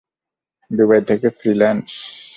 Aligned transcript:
Dubai 0.71 1.01
থেকে 1.09 1.27
freelance. 1.39 1.89